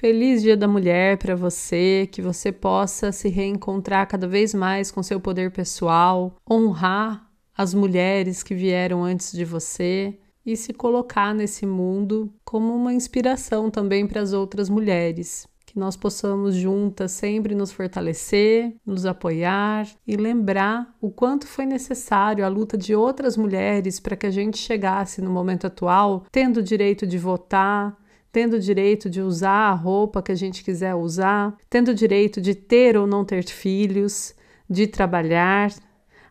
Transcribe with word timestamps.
Feliz 0.00 0.42
Dia 0.42 0.56
da 0.56 0.68
Mulher 0.68 1.18
para 1.18 1.34
você, 1.34 2.08
que 2.12 2.22
você 2.22 2.52
possa 2.52 3.10
se 3.10 3.28
reencontrar 3.28 4.06
cada 4.06 4.28
vez 4.28 4.54
mais 4.54 4.92
com 4.92 5.02
seu 5.02 5.18
poder 5.18 5.50
pessoal, 5.50 6.36
honrar 6.48 7.28
as 7.52 7.74
mulheres 7.74 8.44
que 8.44 8.54
vieram 8.54 9.02
antes 9.02 9.32
de 9.32 9.44
você 9.44 10.16
e 10.46 10.56
se 10.56 10.72
colocar 10.72 11.34
nesse 11.34 11.66
mundo 11.66 12.32
como 12.44 12.72
uma 12.76 12.94
inspiração 12.94 13.72
também 13.72 14.06
para 14.06 14.20
as 14.20 14.32
outras 14.32 14.68
mulheres. 14.68 15.48
Que 15.66 15.76
nós 15.76 15.96
possamos 15.96 16.54
juntas 16.54 17.10
sempre 17.10 17.52
nos 17.52 17.72
fortalecer, 17.72 18.76
nos 18.86 19.04
apoiar 19.04 19.84
e 20.06 20.16
lembrar 20.16 20.94
o 21.00 21.10
quanto 21.10 21.44
foi 21.44 21.66
necessário 21.66 22.44
a 22.44 22.48
luta 22.48 22.78
de 22.78 22.94
outras 22.94 23.36
mulheres 23.36 23.98
para 23.98 24.14
que 24.14 24.26
a 24.26 24.30
gente 24.30 24.58
chegasse 24.58 25.20
no 25.20 25.28
momento 25.28 25.66
atual 25.66 26.24
tendo 26.30 26.58
o 26.58 26.62
direito 26.62 27.04
de 27.04 27.18
votar, 27.18 27.98
tendo 28.38 28.54
o 28.54 28.60
direito 28.60 29.10
de 29.10 29.20
usar 29.20 29.72
a 29.72 29.74
roupa 29.74 30.22
que 30.22 30.30
a 30.30 30.34
gente 30.36 30.62
quiser 30.62 30.94
usar, 30.94 31.56
tendo 31.68 31.88
o 31.88 31.94
direito 31.94 32.40
de 32.40 32.54
ter 32.54 32.96
ou 32.96 33.04
não 33.04 33.24
ter 33.24 33.44
filhos, 33.44 34.32
de 34.70 34.86
trabalhar, 34.86 35.72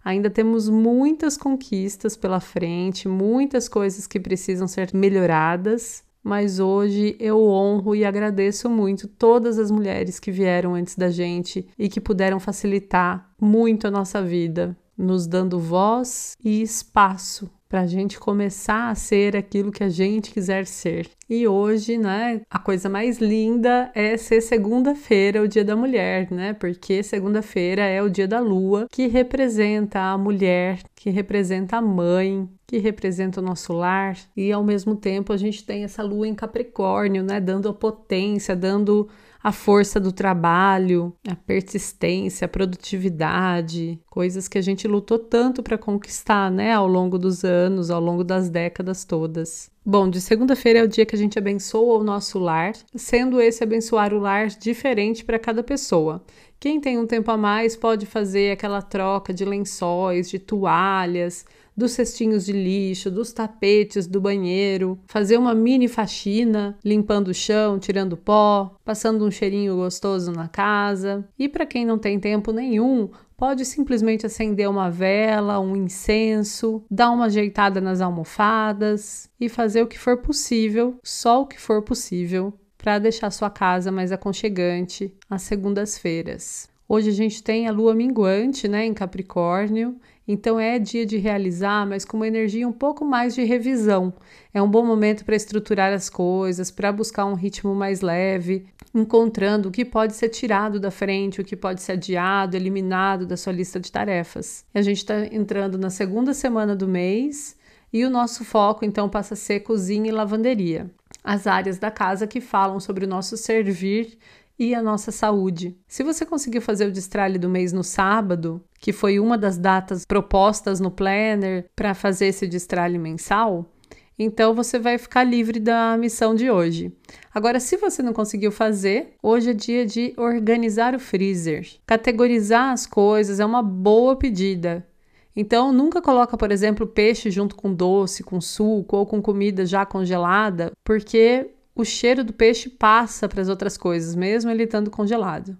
Ainda 0.06 0.30
temos 0.30 0.70
muitas 0.70 1.36
conquistas 1.36 2.16
pela 2.16 2.40
frente, 2.40 3.10
muitas 3.10 3.68
coisas 3.68 4.08
que 4.08 4.22
precisam 4.22 4.66
ser 4.66 4.92
melhoradas, 4.94 6.02
mas 6.24 6.62
hoje 6.62 7.18
eu 7.20 7.44
honro 7.44 7.94
e 7.94 8.06
agradeço 8.06 8.70
muito 8.70 9.06
todas 9.06 9.60
as 9.60 9.70
mulheres 9.70 10.18
que 10.18 10.32
vieram 10.32 10.76
antes 10.76 10.96
da 10.96 11.10
gente 11.10 11.68
e 11.78 11.90
que 11.90 12.00
puderam 12.00 12.40
facilitar 12.40 13.30
muito 13.38 13.86
a 13.86 13.92
nossa 13.92 14.22
vida, 14.22 14.78
nos 14.98 15.28
dando 15.28 15.60
voz 15.60 16.36
e 16.44 16.62
espaço 16.62 17.50
para 17.70 17.82
a 17.82 17.88
gente 17.88 18.18
começar 18.18 18.90
a 18.90 18.96
ser 18.96 19.36
aquilo 19.36 19.72
que 19.72 19.84
a 19.84 19.90
gente 19.90 20.32
quiser 20.32 20.66
ser. 20.66 21.10
E 21.30 21.46
hoje, 21.48 21.98
né, 21.98 22.42
a 22.50 22.58
coisa 22.58 22.88
mais 22.88 23.20
linda 23.20 23.92
é 23.94 24.16
ser 24.16 24.42
segunda-feira, 24.42 25.42
o 25.42 25.48
Dia 25.48 25.66
da 25.66 25.76
Mulher, 25.76 26.32
né? 26.32 26.54
Porque 26.54 27.04
segunda-feira 27.04 27.82
é 27.82 28.02
o 28.02 28.10
dia 28.10 28.28
da 28.28 28.40
lua, 28.40 28.88
que 28.90 29.08
representa 29.08 30.00
a 30.00 30.18
mulher, 30.18 30.80
que 30.96 31.10
representa 31.10 31.78
a 31.78 31.82
mãe, 31.82 32.50
que 32.66 32.78
representa 32.78 33.42
o 33.42 33.44
nosso 33.44 33.74
lar, 33.74 34.18
e 34.36 34.52
ao 34.52 34.64
mesmo 34.64 34.96
tempo 34.96 35.34
a 35.34 35.38
gente 35.38 35.66
tem 35.66 35.84
essa 35.84 36.02
lua 36.02 36.28
em 36.28 36.36
Capricórnio, 36.36 37.24
né, 37.24 37.42
dando 37.42 37.68
a 37.68 37.74
potência, 37.74 38.56
dando 38.56 39.10
a 39.44 39.52
força 39.52 40.00
do 40.00 40.12
trabalho, 40.12 41.14
a 41.28 41.36
persistência, 41.36 42.46
a 42.46 42.50
produtividade, 42.50 44.00
coisas 44.10 44.48
que 44.48 44.58
a 44.58 44.62
gente 44.62 44.88
lutou 44.88 45.20
tanto 45.20 45.62
para 45.64 45.78
conquistar, 45.78 46.52
né, 46.52 46.74
ao 46.74 46.88
longo 46.88 47.18
dos 47.18 47.44
anos, 47.44 47.90
ao 47.90 48.02
longo 48.02 48.24
das 48.24 48.50
décadas 48.50 49.06
todas. 49.06 49.72
Bom, 49.86 50.10
de 50.10 50.20
segunda-feira 50.20 50.80
é 50.80 50.84
o 50.84 50.88
dia 50.88 51.06
que 51.06 51.16
a 51.16 51.18
gente 51.18 51.40
abençoa 51.40 52.00
o 52.00 52.04
nosso 52.04 52.38
lar, 52.40 52.74
sendo 52.94 53.40
esse 53.40 53.64
abençoar 53.64 54.14
o 54.14 54.20
lar 54.20 54.48
diferente 54.48 55.24
para 55.24 55.40
cada 55.40 55.64
pessoa. 55.64 56.22
Quem 56.60 56.82
tem 56.82 56.98
um 56.98 57.06
tempo 57.06 57.32
a 57.32 57.38
mais 57.38 57.76
pode 57.76 58.06
fazer 58.06 58.52
aquela 58.52 58.82
troca 58.82 59.34
de 59.34 59.46
lençóis, 59.46 60.30
de 60.30 60.40
toalhas, 60.40 61.46
dos 61.78 61.92
cestinhos 61.92 62.48
de 62.48 62.52
lixo, 62.52 63.12
dos 63.12 63.32
tapetes 63.32 64.08
do 64.08 64.20
banheiro, 64.20 65.00
fazer 65.06 65.38
uma 65.38 65.54
mini 65.54 65.88
faxina, 65.88 66.76
limpando 66.84 67.28
o 67.28 67.34
chão, 67.34 67.78
tirando 67.78 68.18
pó, 68.18 68.76
passando 68.84 69.24
um 69.24 69.30
cheirinho 69.30 69.76
gostoso 69.76 70.32
na 70.32 70.48
casa. 70.48 71.24
E 71.38 71.48
para 71.48 71.68
quem 71.68 71.86
não 71.86 72.00
tem 72.00 72.20
tempo 72.20 72.52
nenhum, 72.52 73.10
pode 73.38 73.64
simplesmente 73.64 74.26
acender 74.26 74.68
uma 74.68 74.90
vela, 74.90 75.60
um 75.60 75.76
incenso, 75.76 76.84
dar 76.90 77.12
uma 77.12 77.26
ajeitada 77.26 77.80
nas 77.80 78.02
almofadas 78.02 79.30
e 79.40 79.48
fazer 79.48 79.84
o 79.84 79.88
que 79.88 80.00
for 80.00 80.18
possível, 80.18 80.98
só 81.04 81.44
o 81.44 81.46
que 81.46 81.62
for 81.62 81.84
possível, 81.84 82.52
para 82.76 82.98
deixar 82.98 83.30
sua 83.30 83.52
casa 83.52 83.92
mais 83.92 84.12
aconchegante 84.12 85.14
às 85.30 85.44
segundas-feiras. 85.44 86.68
Hoje 86.90 87.10
a 87.10 87.14
gente 87.14 87.44
tem 87.44 87.68
a 87.68 87.72
lua 87.72 87.94
minguante, 87.94 88.66
né, 88.68 88.86
em 88.86 88.94
Capricórnio, 88.94 89.98
então 90.28 90.60
é 90.60 90.78
dia 90.78 91.06
de 91.06 91.18
realizar, 91.18 91.88
mas 91.88 92.04
com 92.04 92.18
uma 92.18 92.28
energia 92.28 92.68
um 92.68 92.74
pouco 92.74 93.06
mais 93.06 93.34
de 93.34 93.44
revisão. 93.46 94.14
É 94.54 94.62
um 94.62 94.70
bom 94.70 94.86
momento 94.86 95.24
para 95.24 95.36
estruturar 95.36 95.94
as 95.94 96.10
coisas, 96.10 96.70
para 96.70 96.92
buscar 96.92 97.26
um 97.26 97.34
ritmo 97.34 97.74
mais 97.74 98.02
leve, 98.02 98.66
encontrando 98.94 99.70
o 99.70 99.72
que 99.72 99.86
pode 99.86 100.14
ser 100.14 100.30
tirado 100.30 100.80
da 100.80 100.92
frente, 100.92 101.40
o 101.40 101.46
que 101.46 101.56
pode 101.56 101.82
ser 101.82 101.94
adiado, 101.94 102.58
eliminado 102.58 103.26
da 103.26 103.38
sua 103.38 103.54
lista 103.54 103.80
de 103.80 103.92
tarefas. 103.92 104.66
A 104.74 104.82
gente 104.82 104.98
está 104.98 105.26
entrando 105.28 105.78
na 105.78 105.90
segunda 105.90 106.34
semana 106.34 106.76
do 106.76 106.88
mês 106.88 107.56
e 107.94 108.04
o 108.04 108.10
nosso 108.10 108.44
foco 108.44 108.84
então 108.84 109.08
passa 109.08 109.34
a 109.34 109.38
ser 109.38 109.62
cozinha 109.62 110.10
e 110.10 110.12
lavanderia. 110.12 110.92
As 111.24 111.48
áreas 111.48 111.78
da 111.78 111.90
casa 111.90 112.28
que 112.28 112.42
falam 112.42 112.80
sobre 112.80 113.06
o 113.06 113.08
nosso 113.08 113.38
servir 113.38 114.18
e 114.60 114.74
a 114.74 114.82
nossa 114.82 115.12
saúde. 115.12 115.78
Se 115.88 116.04
você 116.04 116.26
conseguiu 116.26 116.62
fazer 116.62 116.88
o 116.88 116.92
destralhe 116.92 117.38
do 117.38 117.50
mês 117.50 117.72
no 117.72 117.84
sábado, 117.84 118.64
que 118.80 118.92
foi 118.92 119.20
uma 119.20 119.38
das 119.38 119.58
datas 119.58 120.06
propostas 120.06 120.80
no 120.80 120.92
planner 120.92 121.66
para 121.76 121.94
fazer 121.94 122.28
esse 122.28 122.48
destralhe 122.48 122.98
mensal, 122.98 123.72
então 124.20 124.56
você 124.56 124.80
vai 124.80 124.98
ficar 124.98 125.24
livre 125.24 125.60
da 125.60 125.96
missão 125.96 126.34
de 126.34 126.50
hoje. 126.50 126.92
Agora, 127.34 127.60
se 127.60 127.78
você 127.78 128.02
não 128.02 128.14
conseguiu 128.14 128.52
fazer, 128.52 129.14
hoje 129.22 129.52
é 129.52 129.54
dia 129.54 129.86
de 129.86 130.14
organizar 130.18 130.96
o 130.96 131.00
freezer. 131.00 131.68
Categorizar 131.86 132.72
as 132.72 132.88
coisas 132.88 133.40
é 133.40 133.46
uma 133.46 133.62
boa 133.62 134.16
pedida. 134.16 134.88
Então, 135.36 135.72
nunca 135.72 136.02
coloca, 136.02 136.36
por 136.36 136.52
exemplo, 136.52 136.88
peixe 136.88 137.30
junto 137.30 137.56
com 137.56 137.72
doce, 137.72 138.24
com 138.24 138.42
suco 138.42 138.98
ou 138.98 139.06
com 139.06 139.22
comida 139.22 139.68
já 139.68 139.86
congelada, 139.86 140.72
porque 140.84 141.52
o 141.76 141.86
cheiro 141.86 142.24
do 142.24 142.34
peixe 142.34 142.72
passa 142.72 143.30
para 143.30 143.44
as 143.44 143.50
outras 143.50 143.78
coisas, 143.78 144.16
mesmo 144.16 144.50
ele 144.50 144.64
estando 144.64 144.90
congelado. 144.90 145.56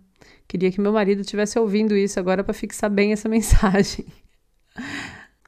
Queria 0.48 0.72
que 0.72 0.80
meu 0.80 0.94
marido 0.94 1.22
estivesse 1.22 1.60
ouvindo 1.60 1.96
isso 1.96 2.20
agora 2.20 2.44
para 2.44 2.54
fixar 2.54 2.90
bem 2.90 3.12
essa 3.12 3.28
mensagem. 3.30 4.06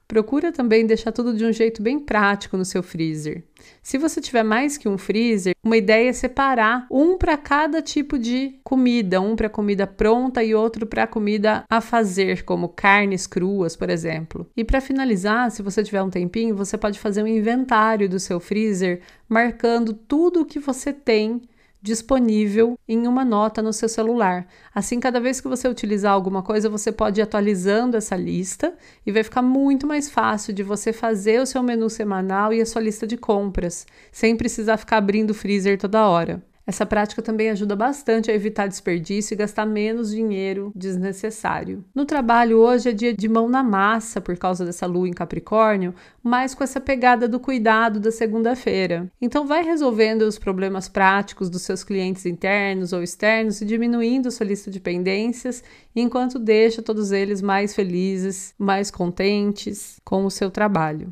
Procura 0.09 0.52
também 0.52 0.88
deixar 0.88 1.12
tudo 1.12 1.35
de 1.35 1.46
um 1.46 1.53
jeito 1.53 1.84
bem 1.84 2.00
prático 2.00 2.57
no 2.57 2.66
seu 2.66 2.81
freezer. 2.81 3.44
Se 3.84 3.96
você 3.96 4.19
tiver 4.19 4.41
mais 4.41 4.75
que 4.75 4.90
um 4.90 4.97
freezer, 4.97 5.53
uma 5.63 5.78
ideia 5.78 6.09
é 6.09 6.13
separar 6.13 6.88
um 6.90 7.16
para 7.16 7.38
cada 7.38 7.80
tipo 7.80 8.18
de 8.18 8.59
comida, 8.63 9.22
um 9.22 9.35
para 9.35 9.47
comida 9.47 9.85
pronta 9.85 10.44
e 10.44 10.56
outro 10.56 10.88
para 10.88 11.06
comida 11.06 11.63
a 11.69 11.80
fazer, 11.80 12.44
como 12.44 12.69
carnes 12.69 13.28
cruas, 13.28 13.75
por 13.75 13.88
exemplo. 13.88 14.50
E 14.57 14.63
para 14.63 14.81
finalizar, 14.81 15.51
se 15.51 15.62
você 15.62 15.84
tiver 15.84 16.01
um 16.01 16.09
tempinho, 16.09 16.56
você 16.56 16.75
pode 16.75 16.97
fazer 16.97 17.22
um 17.22 17.28
inventário 17.28 18.09
do 18.09 18.19
seu 18.19 18.40
freezer, 18.40 19.01
marcando 19.30 19.94
tudo 19.94 20.41
o 20.41 20.46
que 20.46 20.57
você 20.57 20.91
tem 20.91 21.40
disponível 21.82 22.78
em 22.88 23.08
uma 23.08 23.24
nota 23.24 23.62
no 23.62 23.72
seu 23.72 23.88
celular. 23.88 24.48
Assim, 24.74 25.00
cada 25.00 25.20
vez 25.20 25.40
que 25.40 25.48
você 25.48 25.68
utilizar 25.68 26.12
alguma 26.12 26.44
coisa, 26.44 26.70
você 26.70 26.92
pode 26.92 27.22
ir 27.22 27.24
atualizando 27.24 27.96
essa 27.96 28.16
lista 28.16 28.74
e 29.06 29.12
vai 29.12 29.24
ficar 29.24 29.42
muito 29.42 29.88
mais 29.88 30.10
fácil 30.10 30.54
de 30.54 30.64
você 30.64 30.92
fazer 30.92 31.42
o 31.42 31.46
seu 31.46 31.64
menu 31.64 31.90
semanal 31.90 32.54
e 32.54 32.62
a 32.62 32.66
sua 32.66 32.82
lista 32.82 33.08
de 33.08 33.18
compras, 33.18 33.86
sem 34.12 34.36
precisar 34.36 34.78
ficar 34.78 34.98
abrindo 34.98 35.32
o 35.32 35.36
freezer 35.36 35.78
toda 35.78 36.08
hora. 36.08 36.44
Essa 36.69 36.85
prática 36.85 37.19
também 37.24 37.50
ajuda 37.50 37.75
bastante 37.75 38.30
a 38.30 38.34
evitar 38.35 38.68
desperdício 38.68 39.33
e 39.33 39.38
gastar 39.38 39.66
menos 39.66 40.12
dinheiro 40.12 40.71
desnecessário. 40.75 41.83
No 41.95 42.06
trabalho, 42.06 42.60
hoje 42.60 42.89
é 42.89 42.92
dia 42.92 43.12
de 43.12 43.27
mão 43.27 43.50
na 43.50 43.63
massa 43.63 44.21
por 44.21 44.38
causa 44.38 44.63
dessa 44.63 44.86
lua 44.86 45.10
em 45.10 45.12
Capricórnio, 45.12 45.95
mas 46.21 46.54
com 46.54 46.63
essa 46.63 46.80
pegada 46.80 47.27
do 47.27 47.39
cuidado 47.39 48.00
da 48.00 48.12
segunda-feira. 48.12 49.12
Então, 49.19 49.48
vai 49.48 49.63
resolvendo 49.63 50.21
os 50.21 50.38
problemas 50.38 50.88
práticos 50.88 51.50
dos 51.50 51.63
seus 51.63 51.83
clientes 51.83 52.27
internos 52.27 52.94
ou 52.94 53.01
externos 53.01 53.60
e 53.62 53.65
diminuindo 53.65 54.30
sua 54.30 54.45
lista 54.45 54.69
de 54.69 54.80
pendências, 54.80 55.63
enquanto 55.95 56.38
deixa 56.38 56.83
todos 56.83 57.12
eles 57.12 57.42
mais 57.42 57.74
felizes, 57.74 58.54
mais 58.60 58.92
contentes 58.92 60.00
com 60.06 60.24
o 60.24 60.30
seu 60.30 60.51
trabalho. 60.51 61.12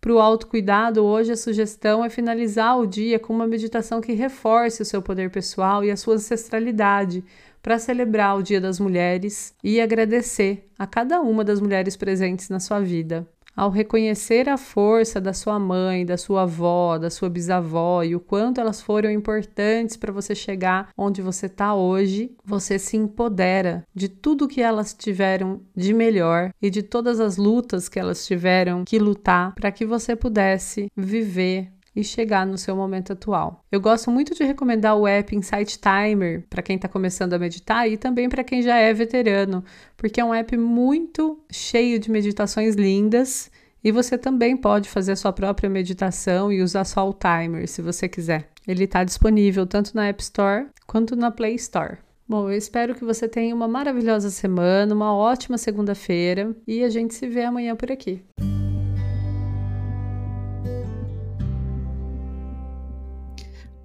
Para 0.00 0.12
o 0.12 0.20
autocuidado, 0.20 1.04
hoje 1.04 1.32
a 1.32 1.36
sugestão 1.36 2.04
é 2.04 2.08
finalizar 2.08 2.78
o 2.78 2.86
dia 2.86 3.18
com 3.18 3.32
uma 3.32 3.48
meditação 3.48 4.00
que 4.00 4.12
reforce 4.12 4.80
o 4.80 4.84
seu 4.84 5.02
poder 5.02 5.28
pessoal 5.28 5.84
e 5.84 5.90
a 5.90 5.96
sua 5.96 6.14
ancestralidade, 6.14 7.24
para 7.60 7.78
celebrar 7.78 8.36
o 8.36 8.42
Dia 8.42 8.60
das 8.60 8.78
Mulheres 8.78 9.54
e 9.62 9.80
agradecer 9.80 10.70
a 10.78 10.86
cada 10.86 11.20
uma 11.20 11.44
das 11.44 11.60
mulheres 11.60 11.96
presentes 11.96 12.48
na 12.48 12.60
sua 12.60 12.80
vida. 12.80 13.28
Ao 13.58 13.70
reconhecer 13.70 14.48
a 14.48 14.56
força 14.56 15.20
da 15.20 15.32
sua 15.32 15.58
mãe, 15.58 16.06
da 16.06 16.16
sua 16.16 16.42
avó, 16.42 16.96
da 16.96 17.10
sua 17.10 17.28
bisavó 17.28 18.04
e 18.04 18.14
o 18.14 18.20
quanto 18.20 18.60
elas 18.60 18.80
foram 18.80 19.10
importantes 19.10 19.96
para 19.96 20.12
você 20.12 20.32
chegar 20.32 20.90
onde 20.96 21.20
você 21.20 21.46
está 21.46 21.74
hoje, 21.74 22.30
você 22.44 22.78
se 22.78 22.96
empodera 22.96 23.82
de 23.92 24.08
tudo 24.08 24.46
que 24.46 24.62
elas 24.62 24.94
tiveram 24.94 25.60
de 25.74 25.92
melhor 25.92 26.50
e 26.62 26.70
de 26.70 26.84
todas 26.84 27.18
as 27.18 27.36
lutas 27.36 27.88
que 27.88 27.98
elas 27.98 28.24
tiveram 28.24 28.84
que 28.84 28.96
lutar 28.96 29.52
para 29.56 29.72
que 29.72 29.84
você 29.84 30.14
pudesse 30.14 30.86
viver 30.96 31.72
e 31.98 32.04
chegar 32.04 32.46
no 32.46 32.56
seu 32.56 32.76
momento 32.76 33.12
atual. 33.12 33.64
Eu 33.72 33.80
gosto 33.80 34.08
muito 34.08 34.32
de 34.32 34.44
recomendar 34.44 34.96
o 34.96 35.04
app 35.04 35.34
Insight 35.34 35.80
Timer 35.80 36.44
para 36.48 36.62
quem 36.62 36.76
está 36.76 36.86
começando 36.86 37.32
a 37.32 37.38
meditar 37.40 37.90
e 37.90 37.96
também 37.96 38.28
para 38.28 38.44
quem 38.44 38.62
já 38.62 38.76
é 38.76 38.94
veterano, 38.94 39.64
porque 39.96 40.20
é 40.20 40.24
um 40.24 40.32
app 40.32 40.56
muito 40.56 41.40
cheio 41.50 41.98
de 41.98 42.08
meditações 42.08 42.76
lindas 42.76 43.50
e 43.82 43.90
você 43.90 44.16
também 44.16 44.56
pode 44.56 44.88
fazer 44.88 45.12
a 45.12 45.16
sua 45.16 45.32
própria 45.32 45.68
meditação 45.68 46.52
e 46.52 46.62
usar 46.62 46.84
só 46.84 47.08
o 47.08 47.12
timer 47.12 47.66
se 47.66 47.82
você 47.82 48.08
quiser. 48.08 48.48
Ele 48.66 48.84
está 48.84 49.02
disponível 49.02 49.66
tanto 49.66 49.92
na 49.92 50.06
App 50.06 50.22
Store 50.22 50.66
quanto 50.86 51.16
na 51.16 51.32
Play 51.32 51.56
Store. 51.56 51.98
Bom, 52.28 52.48
eu 52.48 52.56
espero 52.56 52.94
que 52.94 53.04
você 53.04 53.26
tenha 53.26 53.54
uma 53.54 53.66
maravilhosa 53.66 54.30
semana, 54.30 54.94
uma 54.94 55.16
ótima 55.16 55.58
segunda-feira 55.58 56.54
e 56.66 56.84
a 56.84 56.90
gente 56.90 57.14
se 57.14 57.26
vê 57.26 57.42
amanhã 57.42 57.74
por 57.74 57.90
aqui. 57.90 58.22